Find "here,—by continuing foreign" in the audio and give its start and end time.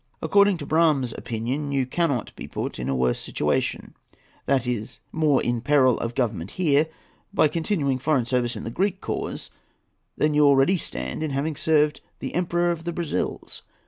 6.57-8.25